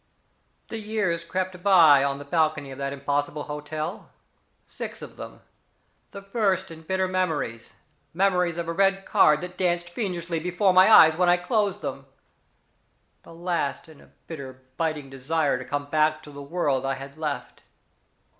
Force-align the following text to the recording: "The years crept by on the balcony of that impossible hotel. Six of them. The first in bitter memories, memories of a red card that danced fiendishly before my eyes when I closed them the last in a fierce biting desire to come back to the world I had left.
"The 0.69 0.79
years 0.79 1.23
crept 1.23 1.61
by 1.61 2.03
on 2.03 2.17
the 2.17 2.25
balcony 2.25 2.71
of 2.71 2.79
that 2.79 2.91
impossible 2.91 3.43
hotel. 3.43 4.09
Six 4.65 5.03
of 5.03 5.15
them. 5.15 5.41
The 6.09 6.23
first 6.23 6.71
in 6.71 6.81
bitter 6.81 7.07
memories, 7.07 7.75
memories 8.11 8.57
of 8.57 8.67
a 8.67 8.73
red 8.73 9.05
card 9.05 9.41
that 9.41 9.59
danced 9.59 9.91
fiendishly 9.91 10.39
before 10.39 10.73
my 10.73 10.91
eyes 10.91 11.15
when 11.15 11.29
I 11.29 11.37
closed 11.37 11.81
them 11.81 12.07
the 13.21 13.35
last 13.35 13.87
in 13.87 14.01
a 14.01 14.09
fierce 14.25 14.55
biting 14.75 15.11
desire 15.11 15.59
to 15.59 15.63
come 15.69 15.85
back 15.85 16.23
to 16.23 16.31
the 16.31 16.41
world 16.41 16.83
I 16.83 16.95
had 16.95 17.15
left. 17.15 17.61